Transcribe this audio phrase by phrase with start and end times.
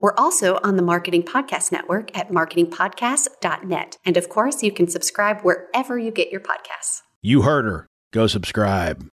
[0.00, 3.98] We're also on the Marketing Podcast Network at marketingpodcast.net.
[4.02, 7.02] And of course, you can subscribe wherever you get your podcasts.
[7.20, 7.86] You heard her.
[8.10, 9.06] Go subscribe.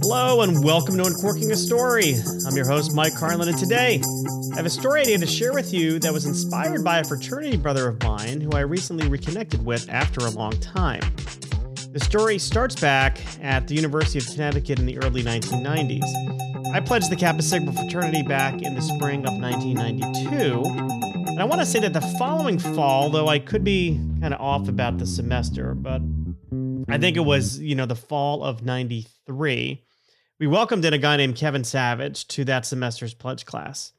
[0.00, 2.14] Hello and welcome to Uncorking a Story.
[2.46, 4.00] I'm your host, Mike Carlin, and today
[4.52, 7.58] I have a story idea to share with you that was inspired by a fraternity
[7.58, 11.02] brother of mine who I recently reconnected with after a long time.
[11.92, 16.72] The story starts back at the University of Connecticut in the early 1990s.
[16.72, 20.62] I pledged the Kappa Sigma fraternity back in the spring of 1992.
[21.32, 24.40] And I want to say that the following fall, though I could be kind of
[24.40, 26.00] off about the semester, but
[26.88, 29.84] I think it was, you know, the fall of 93,
[30.40, 33.92] we welcomed in a guy named Kevin Savage to that semester's pledge class.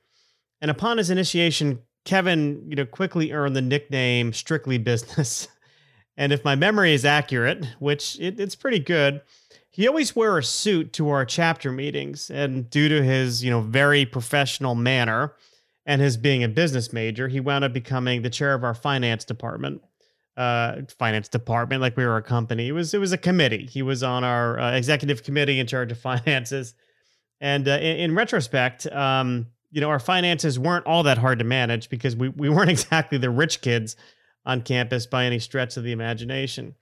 [0.61, 5.47] And upon his initiation, Kevin, you know, quickly earned the nickname Strictly Business.
[6.17, 9.21] And if my memory is accurate, which it, it's pretty good,
[9.69, 12.29] he always wore a suit to our chapter meetings.
[12.29, 15.33] And due to his, you know, very professional manner
[15.85, 19.25] and his being a business major, he wound up becoming the chair of our finance
[19.25, 19.81] department.
[20.37, 22.67] Uh, finance department, like we were a company.
[22.67, 23.67] It was it was a committee.
[23.67, 26.73] He was on our uh, executive committee in charge of finances.
[27.39, 31.45] And uh, in, in, retrospect, um, you know, our finances weren't all that hard to
[31.45, 33.95] manage because we we weren't exactly the rich kids
[34.45, 36.75] on campus by any stretch of the imagination.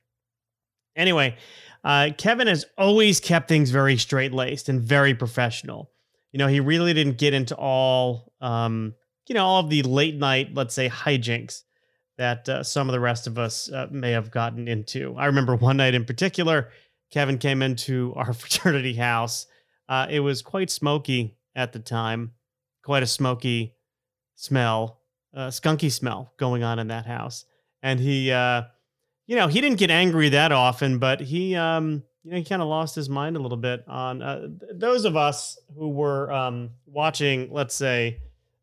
[0.96, 1.36] Anyway,
[1.84, 5.92] uh, Kevin has always kept things very straight laced and very professional.
[6.32, 8.94] You know, he really didn't get into all, um,
[9.28, 11.64] you know, all of the late night, let's say, hijinks
[12.18, 15.16] that uh, some of the rest of us uh, may have gotten into.
[15.18, 16.70] I remember one night in particular,
[17.12, 19.48] Kevin came into our fraternity house.
[19.90, 22.32] Uh, it was quite smoky at the time,
[22.84, 23.76] quite a smoky
[24.36, 25.00] smell,
[25.36, 27.46] skunky smell going on in that house
[27.82, 28.64] and he, uh,
[29.28, 32.62] you know, he didn't get angry that often, but he, um, you know, he kind
[32.62, 36.72] of lost his mind a little bit on uh, those of us who were um,
[36.86, 38.20] watching, let's say,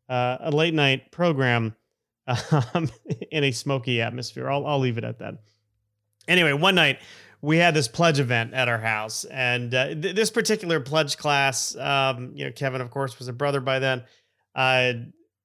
[0.07, 1.75] uh, a late night program
[2.73, 2.89] um,
[3.31, 4.49] in a smoky atmosphere.
[4.49, 5.35] I'll, I'll leave it at that.
[6.27, 6.99] Anyway, one night
[7.41, 11.75] we had this pledge event at our house, and uh, th- this particular pledge class,
[11.77, 14.03] um, you know, Kevin, of course, was a brother by then,
[14.55, 14.93] uh,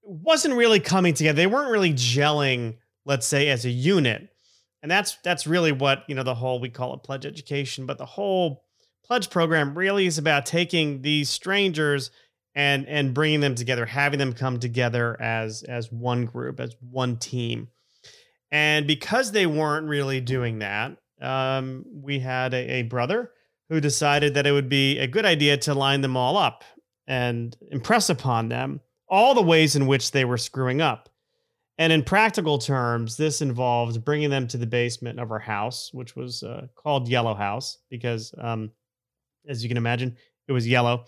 [0.03, 1.37] wasn't really coming together.
[1.37, 4.29] They weren't really gelling let's say as a unit.
[4.83, 7.97] And that's that's really what you know the whole we call it pledge education but
[7.97, 8.65] the whole
[9.03, 12.11] pledge program really is about taking these strangers
[12.55, 17.17] and and bringing them together having them come together as as one group as one
[17.17, 17.69] team.
[18.51, 23.31] And because they weren't really doing that um, we had a, a brother
[23.71, 26.63] who decided that it would be a good idea to line them all up
[27.07, 31.09] and impress upon them all the ways in which they were screwing up
[31.79, 36.15] and in practical terms, this involved bringing them to the basement of our house, which
[36.15, 38.71] was uh, called Yellow House because, um,
[39.49, 41.05] as you can imagine, it was yellow.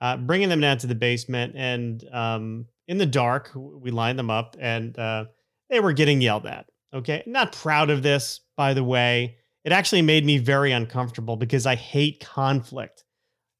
[0.00, 4.30] Uh, bringing them down to the basement, and um, in the dark, we lined them
[4.30, 5.24] up, and uh,
[5.70, 6.66] they were getting yelled at.
[6.94, 9.36] Okay, not proud of this, by the way.
[9.64, 13.04] It actually made me very uncomfortable because I hate conflict.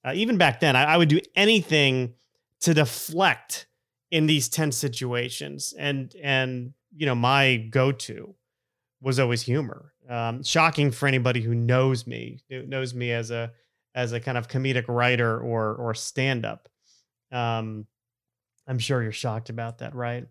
[0.05, 2.15] Uh, even back then, I, I would do anything
[2.61, 3.67] to deflect
[4.11, 5.75] in these tense situations.
[5.79, 8.35] And and you know my go-to
[9.01, 9.93] was always humor.
[10.09, 13.53] Um, shocking for anybody who knows me knows me as a
[13.95, 16.69] as a kind of comedic writer or or stand-up.
[17.31, 17.87] Um,
[18.67, 20.27] i'm sure you're shocked about that right?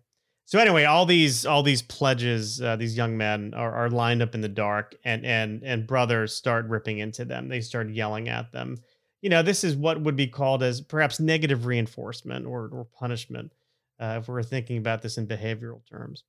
[0.46, 4.34] So anyway all these all these pledges uh, these young men are, are lined up
[4.34, 7.48] in the dark and and and brothers start ripping into them.
[7.48, 8.78] They start yelling at them.
[9.20, 13.52] You know this is what would be called as perhaps negative reinforcement or, or punishment
[14.00, 16.24] uh, if we're thinking about this in behavioral terms.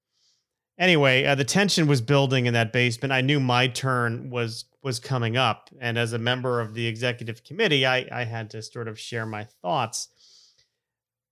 [0.80, 3.12] Anyway, uh, the tension was building in that basement.
[3.12, 7.44] I knew my turn was was coming up, and as a member of the executive
[7.44, 10.08] committee, I, I had to sort of share my thoughts.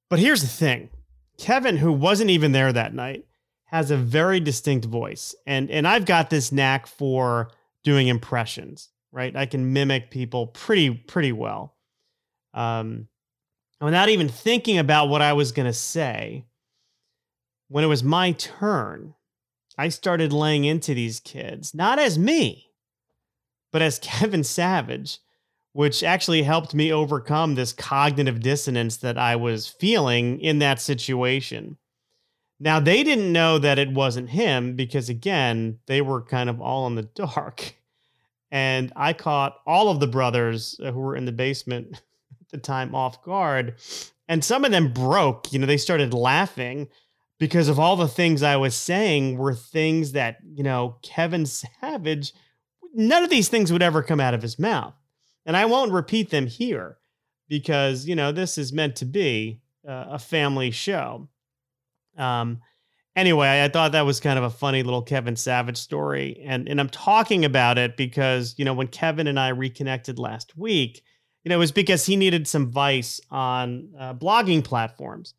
[0.09, 0.89] But here's the thing:
[1.37, 3.25] Kevin, who wasn't even there that night,
[3.65, 7.49] has a very distinct voice, and and I've got this knack for
[7.85, 8.89] doing impressions.
[9.13, 11.77] Right, I can mimic people pretty pretty well.
[12.53, 13.07] Um,
[13.81, 16.45] without even thinking about what I was going to say,
[17.67, 19.13] when it was my turn,
[19.77, 22.71] I started laying into these kids, not as me,
[23.71, 25.19] but as Kevin Savage,
[25.73, 31.77] which actually helped me overcome this cognitive dissonance that I was feeling in that situation.
[32.59, 36.87] Now, they didn't know that it wasn't him because, again, they were kind of all
[36.87, 37.75] in the dark.
[38.49, 42.01] And I caught all of the brothers uh, who were in the basement
[42.51, 43.75] the time off guard.
[44.27, 45.51] And some of them broke.
[45.53, 46.89] You know, they started laughing
[47.39, 52.33] because of all the things I was saying were things that, you know, Kevin Savage,
[52.93, 54.95] none of these things would ever come out of his mouth.
[55.45, 56.97] And I won't repeat them here
[57.47, 61.29] because, you know, this is meant to be uh, a family show.
[62.17, 62.59] Um,
[63.15, 66.43] anyway, I thought that was kind of a funny little Kevin Savage story.
[66.45, 70.57] And, and I'm talking about it because, you know, when Kevin and I reconnected last
[70.57, 71.01] week,
[71.47, 75.33] you know, it was because he needed some advice on uh, blogging platforms.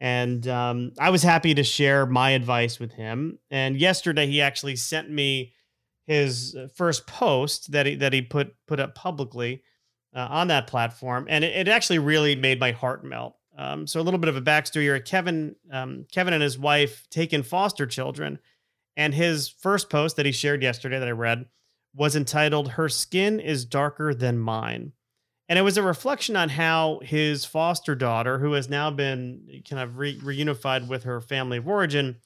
[0.00, 3.38] And um, I was happy to share my advice with him.
[3.50, 5.52] And yesterday, he actually sent me
[6.06, 9.62] his uh, first post that he that he put put up publicly
[10.16, 13.36] uh, on that platform, and it, it, actually really made my heart melt.
[13.58, 17.06] Um, so a little bit of a backstory here: Kevin, um, Kevin and his wife
[17.10, 18.38] taken foster children,
[18.96, 21.44] and his first post that he shared yesterday that I read
[21.94, 24.92] was entitled "Her skin is darker than mine."
[25.50, 29.82] And it was a reflection on how his foster daughter, who has now been kind
[29.82, 32.18] of re- reunified with her family of origin,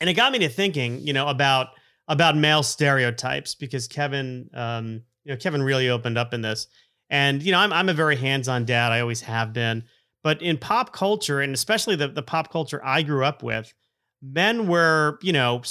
[0.00, 1.68] And it got me to thinking, you know, about
[2.08, 6.66] about male stereotypes because Kevin, um, you know, Kevin really opened up in this.
[7.10, 8.92] And you know, I'm I'm a very hands-on dad.
[8.92, 9.84] I always have been.
[10.22, 13.72] But in pop culture, and especially the the pop culture I grew up with,
[14.22, 15.62] men were you know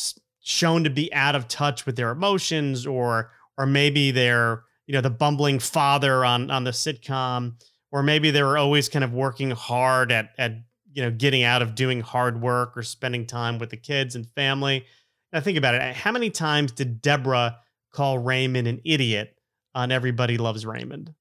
[0.42, 5.02] shown to be out of touch with their emotions, or or maybe they're you know
[5.02, 7.56] the bumbling father on on the sitcom,
[7.92, 10.54] or maybe they were always kind of working hard at at
[10.94, 14.28] you know getting out of doing hard work or spending time with the kids and
[14.36, 14.86] family.
[15.34, 15.96] Now think about it.
[15.96, 17.58] How many times did Deborah
[17.92, 19.36] call Raymond an idiot
[19.74, 21.16] on Everybody Loves Raymond?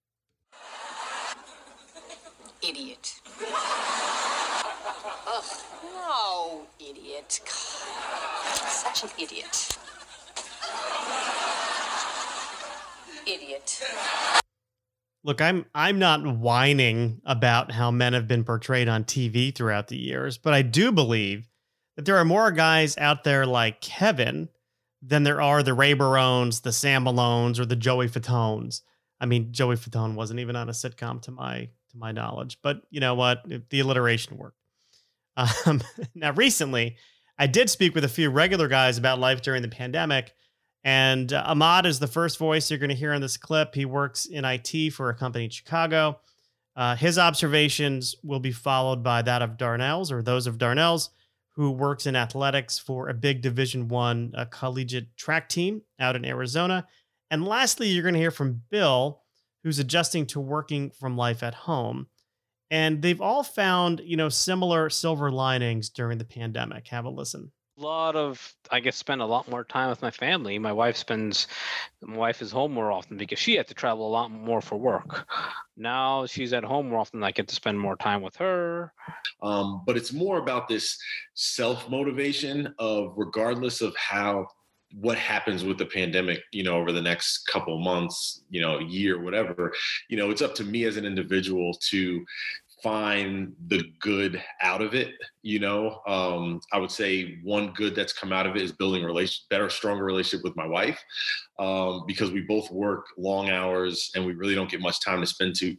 [2.60, 3.14] Idiot.
[5.26, 5.44] Ugh,
[5.82, 7.40] no, idiot.
[7.42, 9.78] God, such an idiot.
[13.26, 13.82] Idiot.
[15.24, 19.96] Look, I'm I'm not whining about how men have been portrayed on TV throughout the
[19.96, 21.48] years, but I do believe
[21.96, 24.48] that there are more guys out there like Kevin
[25.02, 28.82] than there are the Ray Barones, the Sam Malones, or the Joey Fatones.
[29.20, 32.82] I mean, Joey Fatone wasn't even on a sitcom to my to my knowledge, but
[32.90, 33.44] you know what?
[33.70, 34.56] The alliteration worked.
[35.36, 35.82] Um,
[36.14, 36.96] now, recently,
[37.38, 40.32] I did speak with a few regular guys about life during the pandemic,
[40.84, 43.74] and uh, Ahmad is the first voice you're going to hear in this clip.
[43.74, 46.20] He works in IT for a company in Chicago.
[46.74, 51.10] Uh, his observations will be followed by that of Darnell's or those of Darnell's
[51.54, 56.24] who works in athletics for a big Division One uh, collegiate track team out in
[56.24, 56.86] Arizona.
[57.30, 59.22] And lastly, you're going to hear from Bill,
[59.62, 62.06] who's adjusting to working from life at home.
[62.70, 66.88] And they've all found, you know, similar silver linings during the pandemic.
[66.88, 70.58] Have a listen lot of I guess spend a lot more time with my family.
[70.58, 71.46] My wife spends
[72.02, 74.76] my wife is home more often because she had to travel a lot more for
[74.76, 75.26] work.
[75.76, 77.22] Now she's at home more often.
[77.24, 78.92] I get to spend more time with her.
[79.42, 80.98] Um, but it's more about this
[81.34, 84.46] self motivation of regardless of how
[85.00, 89.22] what happens with the pandemic you know over the next couple months you know year
[89.22, 89.72] whatever
[90.10, 92.22] you know it's up to me as an individual to
[92.82, 96.00] find the good out of it you know?
[96.06, 99.44] Um, i would say one good that's come out of it is building a relation
[99.50, 101.02] better stronger relationship with my wife
[101.58, 105.26] um, because we both work long hours and we really don't get much time to
[105.26, 105.76] spend to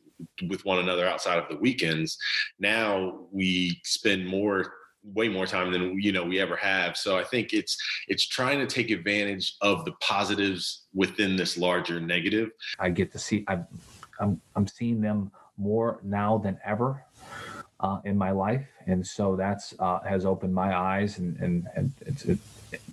[0.47, 2.17] with one another outside of the weekends.
[2.59, 6.95] Now we spend more way more time than you know we ever have.
[6.95, 11.99] So i think it's it's trying to take advantage of the positives within this larger
[11.99, 12.49] negative.
[12.79, 13.67] I get to see i'm
[14.19, 17.03] i'm, I'm seeing them more now than ever
[17.79, 21.91] uh, in my life, and so that's uh, has opened my eyes, and and, and
[22.01, 22.39] it's it,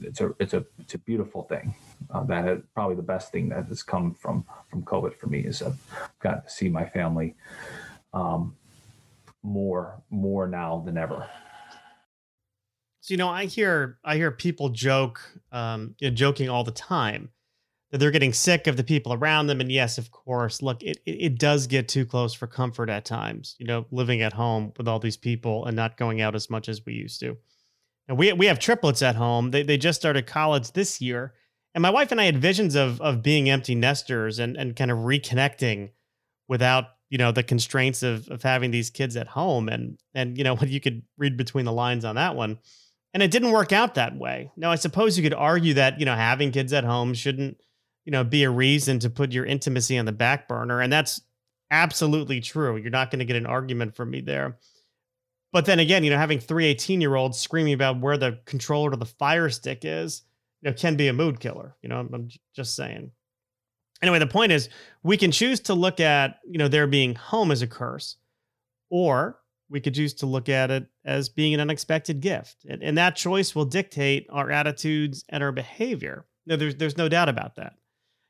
[0.02, 1.74] it's a it's a it's a beautiful thing.
[2.10, 5.40] Uh, that is probably the best thing that has come from from COVID for me
[5.40, 5.78] is I've
[6.20, 7.36] got to see my family
[8.12, 8.56] um,
[9.42, 11.28] more more now than ever.
[13.00, 15.20] So you know, I hear I hear people joke,
[15.52, 17.30] um, you know, joking all the time
[17.90, 19.60] that they're getting sick of the people around them.
[19.60, 23.56] And yes, of course, look, it, it does get too close for comfort at times,
[23.58, 26.68] you know, living at home with all these people and not going out as much
[26.68, 27.36] as we used to.
[28.08, 29.50] And we we have triplets at home.
[29.50, 31.34] They they just started college this year,
[31.74, 34.90] and my wife and I had visions of of being empty nesters and and kind
[34.90, 35.90] of reconnecting
[36.48, 40.44] without you know the constraints of of having these kids at home and and you
[40.44, 42.58] know what you could read between the lines on that one
[43.12, 46.06] and it didn't work out that way now i suppose you could argue that you
[46.06, 47.56] know having kids at home shouldn't
[48.10, 51.20] you know be a reason to put your intimacy on the back burner and that's
[51.70, 54.58] absolutely true you're not going to get an argument from me there
[55.52, 58.90] but then again you know having three 18 year olds screaming about where the controller
[58.90, 60.22] to the fire stick is
[60.60, 63.12] you know can be a mood killer you know i'm, I'm just saying
[64.02, 64.68] anyway, the point is
[65.02, 68.16] we can choose to look at, you know, there being home as a curse,
[68.90, 69.38] or
[69.68, 72.64] we could choose to look at it as being an unexpected gift.
[72.68, 76.26] And, and that choice will dictate our attitudes and our behavior.
[76.46, 77.74] There's there's no doubt about that.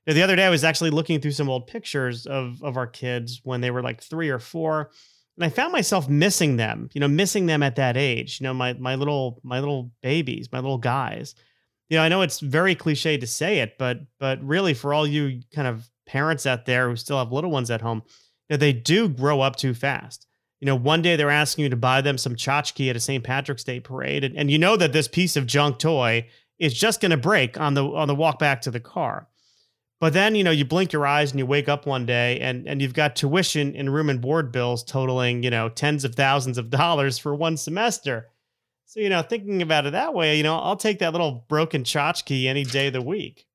[0.07, 2.87] Now, the other day I was actually looking through some old pictures of of our
[2.87, 4.90] kids when they were like three or four.
[5.37, 8.40] And I found myself missing them, you know, missing them at that age.
[8.40, 11.35] You know, my my little my little babies, my little guys
[11.90, 15.07] you know, I know it's very cliche to say it, but but really for all
[15.07, 18.02] you kind of parents out there who still have little ones at home,
[18.49, 20.26] you know, they do grow up too fast.
[20.61, 23.25] You know, one day they're asking you to buy them some tchotchke at a St.
[23.25, 26.28] Patrick's Day parade, and, and you know that this piece of junk toy
[26.59, 29.26] is just going to break on the on the walk back to the car.
[30.00, 32.66] But then, you know, you blink your eyes and you wake up one day and
[32.66, 36.59] and you've got tuition and room and board bills totaling, you know, tens of thousands
[36.59, 38.28] of dollars for one semester.
[38.87, 41.85] So, you know, thinking about it that way, you know, I'll take that little broken
[41.85, 43.47] tchotchke any day of the week.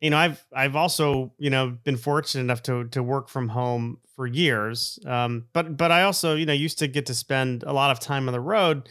[0.00, 3.98] You know, I've I've also, you know, been fortunate enough to to work from home
[4.16, 4.98] for years.
[5.06, 8.00] Um, but but I also, you know, used to get to spend a lot of
[8.00, 8.88] time on the road.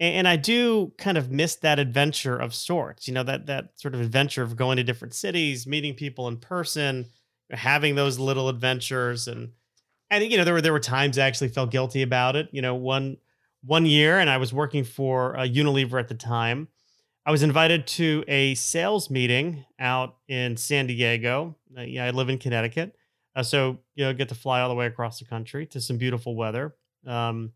[0.00, 3.94] And, I do kind of miss that adventure of sorts, you know, that that sort
[3.94, 7.06] of adventure of going to different cities, meeting people in person,
[7.50, 9.28] having those little adventures.
[9.28, 9.52] And
[10.10, 12.48] I think, you know, there were there were times I actually felt guilty about it.
[12.50, 13.18] You know, one
[13.64, 16.68] one year, and I was working for uh, Unilever at the time.
[17.24, 21.56] I was invited to a sales meeting out in San Diego.
[21.76, 22.96] Uh, yeah, I live in Connecticut,
[23.36, 25.98] uh, so you know, get to fly all the way across the country to some
[25.98, 26.74] beautiful weather.
[27.06, 27.52] Um,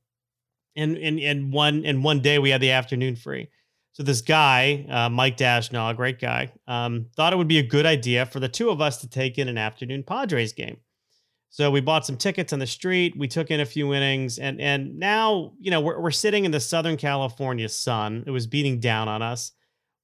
[0.77, 3.49] and and and one and one day we had the afternoon free.
[3.93, 7.67] So this guy, uh, Mike Dashnaw, a great guy, um, thought it would be a
[7.67, 10.77] good idea for the two of us to take in an afternoon Padres game.
[11.49, 13.17] So we bought some tickets on the street.
[13.17, 16.51] We took in a few innings, and and now you know we're we're sitting in
[16.51, 18.25] the Southern California sun.
[18.27, 19.53] It was beating down on us.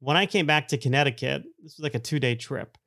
[0.00, 2.78] When I came back to Connecticut, this was like a two day trip.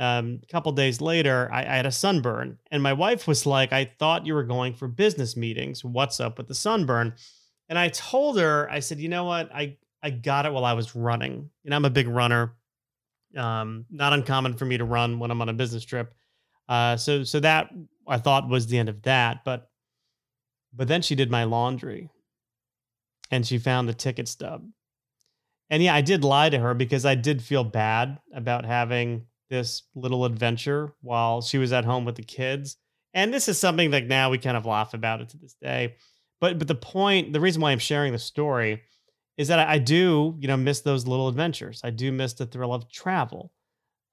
[0.00, 3.70] Um, a couple days later, I, I had a sunburn, and my wife was like,
[3.70, 5.84] "I thought you were going for business meetings.
[5.84, 7.14] What's up with the sunburn?"
[7.68, 9.54] And I told her, I said, "You know what?
[9.54, 11.50] I I got it while I was running.
[11.66, 12.54] And I'm a big runner.
[13.36, 16.14] Um, not uncommon for me to run when I'm on a business trip."
[16.66, 17.70] Uh, so so that
[18.08, 19.68] I thought was the end of that, but
[20.72, 22.08] but then she did my laundry,
[23.30, 24.64] and she found the ticket stub.
[25.68, 29.82] And yeah, I did lie to her because I did feel bad about having this
[29.94, 32.76] little adventure while she was at home with the kids.
[33.12, 35.96] And this is something that now we kind of laugh about it to this day.
[36.40, 38.82] But but the point, the reason why I'm sharing the story
[39.36, 41.80] is that I, I do, you know, miss those little adventures.
[41.84, 43.52] I do miss the thrill of travel.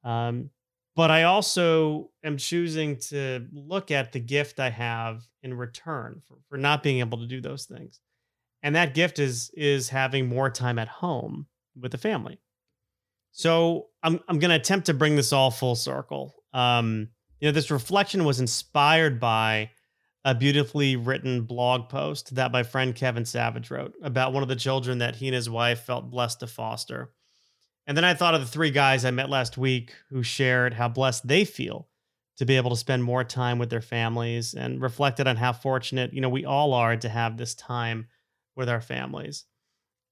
[0.04, 0.50] Um,
[0.96, 6.38] but I also am choosing to look at the gift I have in return for,
[6.50, 8.00] for not being able to do those things.
[8.64, 11.46] And that gift is is having more time at home
[11.80, 12.40] with the family.
[13.38, 16.34] So I'm I'm going to attempt to bring this all full circle.
[16.54, 19.70] Um, you know, this reflection was inspired by
[20.26, 24.56] a beautifully written blog post that my friend Kevin Savage wrote about one of the
[24.56, 27.12] children that he and his wife felt blessed to foster.
[27.86, 30.88] And then I thought of the three guys I met last week who shared how
[30.88, 31.90] blessed they feel
[32.38, 36.12] to be able to spend more time with their families and reflected on how fortunate,
[36.12, 38.08] you know, we all are to have this time
[38.56, 39.46] with our families.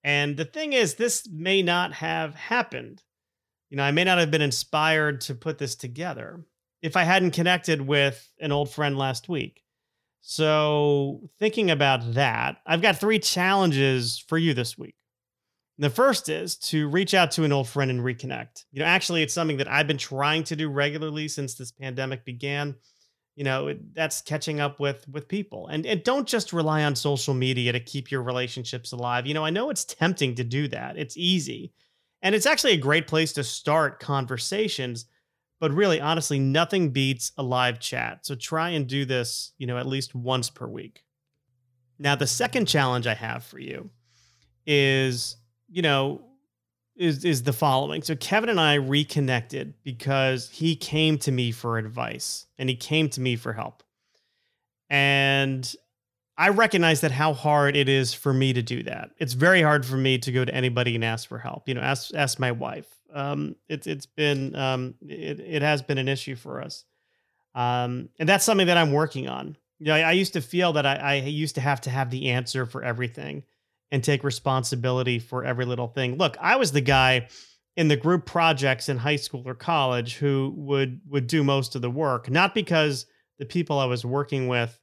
[0.03, 3.01] And the thing is, this may not have happened.
[3.75, 6.45] You know, I may not have been inspired to put this together
[6.81, 9.63] if I hadn't connected with an old friend last week.
[10.21, 14.95] So, thinking about that, I've got three challenges for you this week.
[15.77, 18.63] The first is to reach out to an old friend and reconnect.
[18.71, 22.23] You know, actually, it's something that I've been trying to do regularly since this pandemic
[22.23, 22.75] began.
[23.35, 27.33] You know, that's catching up with with people, and and don't just rely on social
[27.33, 29.27] media to keep your relationships alive.
[29.27, 30.95] You know, I know it's tempting to do that.
[30.95, 31.73] It's easy,
[32.25, 35.05] and it's actually a great place to start conversations.
[35.59, 38.25] But really, honestly, nothing beats a live chat.
[38.25, 39.51] So try and do this.
[39.59, 41.03] You know, at least once per week.
[41.99, 43.91] Now, the second challenge I have for you
[44.65, 45.37] is
[45.69, 46.21] you know,
[46.95, 48.01] is is the following.
[48.01, 53.09] So Kevin and I reconnected because he came to me for advice and he came
[53.09, 53.83] to me for help.
[54.89, 55.71] And
[56.37, 59.11] I recognize that how hard it is for me to do that.
[59.17, 61.67] It's very hard for me to go to anybody and ask for help.
[61.67, 62.87] You know, ask ask my wife.
[63.13, 66.83] Um, it's it's been um, it it has been an issue for us,
[67.53, 69.55] um, and that's something that I'm working on.
[69.79, 72.09] You know, I, I used to feel that I, I used to have to have
[72.09, 73.43] the answer for everything
[73.91, 76.17] and take responsibility for every little thing.
[76.17, 77.27] Look, I was the guy
[77.77, 81.81] in the group projects in high school or college who would would do most of
[81.81, 83.05] the work, not because
[83.39, 84.77] the people I was working with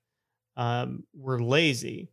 [0.56, 2.10] um, were lazy,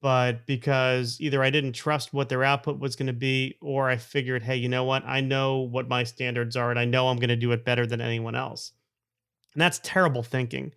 [0.00, 3.96] but because either I didn't trust what their output was going to be, or I
[3.96, 5.04] figured, hey, you know what?
[5.04, 7.86] I know what my standards are, and I know I'm going to do it better
[7.86, 8.72] than anyone else.
[9.54, 10.72] And that's terrible thinking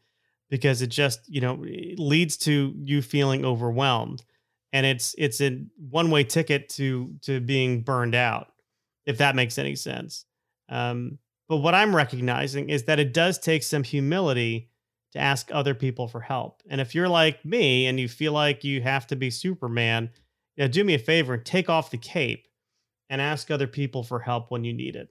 [0.49, 1.63] because it just, you know,
[1.97, 4.23] leads to you feeling overwhelmed.
[4.73, 8.53] And it's it's a one-way ticket to to being burned out,
[9.05, 10.25] if that makes any sense.
[10.69, 14.70] Um, but what I'm recognizing is that it does take some humility
[15.13, 16.61] to ask other people for help.
[16.69, 20.09] And if you're like me and you feel like you have to be Superman,
[20.55, 22.47] you know, do me a favor and take off the cape
[23.09, 25.09] and ask other people for help when you need it.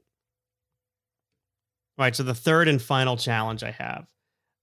[1.99, 2.17] All right.
[2.17, 4.07] So the third and final challenge I have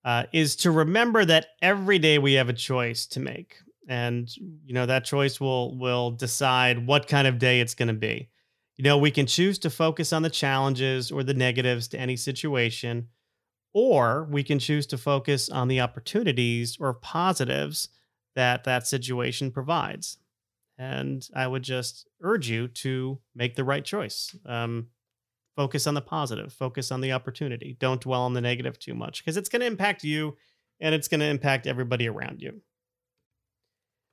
[0.03, 4.73] uh, is to remember that every day we have a choice to make, and you
[4.73, 8.29] know that choice will will decide what kind of day it's going to be.
[8.75, 12.15] You know, we can choose to focus on the challenges or the negatives to any
[12.15, 13.07] situation
[13.79, 17.89] or we can choose to focus on the opportunities or positives
[18.33, 20.17] that that situation provides.
[20.79, 24.35] And I would just urge you to make the right choice.
[24.47, 24.87] Um,
[25.55, 27.77] focus on the positive, focus on the opportunity.
[27.79, 30.35] Don't dwell on the negative too much because it's going to impact you
[30.79, 32.59] and it's going to impact everybody around you.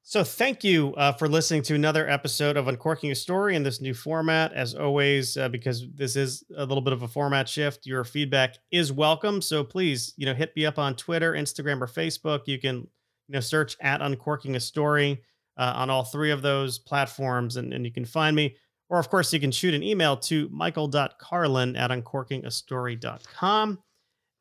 [0.06, 3.80] So, thank you uh, for listening to another episode of Uncorking a Story in this
[3.80, 4.52] new format.
[4.52, 8.56] As always, uh, because this is a little bit of a format shift, your feedback
[8.70, 9.40] is welcome.
[9.40, 12.42] So, please, you know, hit me up on Twitter, Instagram, or Facebook.
[12.44, 15.22] You can, you know, search at Uncorking a Story
[15.56, 18.56] uh, on all three of those platforms, and, and you can find me.
[18.90, 23.78] Or, of course, you can shoot an email to michael.carlin at uncorkingastory.com.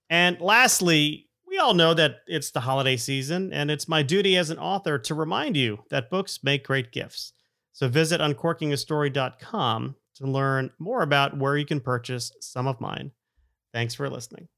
[0.10, 1.30] And lastly,
[1.64, 5.16] all know that it's the holiday season, and it's my duty as an author to
[5.16, 7.32] remind you that books make great gifts.
[7.72, 13.12] So visit uncorkingastory.com to learn more about where you can purchase some of mine.
[13.74, 14.50] Thanks for listening.